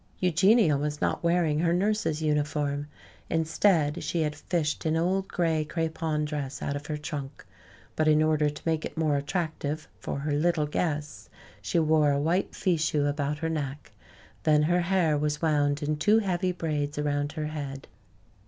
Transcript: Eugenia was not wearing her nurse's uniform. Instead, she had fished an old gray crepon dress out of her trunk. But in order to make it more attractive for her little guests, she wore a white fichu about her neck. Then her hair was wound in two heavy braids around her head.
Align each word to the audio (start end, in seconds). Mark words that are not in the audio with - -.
Eugenia 0.17 0.77
was 0.77 0.99
not 0.99 1.23
wearing 1.23 1.59
her 1.59 1.73
nurse's 1.73 2.23
uniform. 2.23 2.87
Instead, 3.29 4.01
she 4.03 4.23
had 4.23 4.35
fished 4.35 4.83
an 4.83 4.97
old 4.97 5.27
gray 5.27 5.63
crepon 5.63 6.25
dress 6.25 6.59
out 6.59 6.75
of 6.75 6.87
her 6.87 6.97
trunk. 6.97 7.45
But 7.95 8.07
in 8.07 8.23
order 8.23 8.49
to 8.49 8.61
make 8.65 8.83
it 8.83 8.97
more 8.97 9.15
attractive 9.15 9.87
for 9.99 10.17
her 10.17 10.31
little 10.33 10.65
guests, 10.65 11.29
she 11.61 11.77
wore 11.77 12.09
a 12.09 12.19
white 12.19 12.53
fichu 12.53 13.05
about 13.07 13.37
her 13.37 13.49
neck. 13.49 13.91
Then 14.41 14.63
her 14.63 14.81
hair 14.81 15.19
was 15.19 15.39
wound 15.39 15.83
in 15.83 15.97
two 15.97 16.17
heavy 16.17 16.51
braids 16.51 16.97
around 16.97 17.33
her 17.33 17.45
head. 17.49 17.87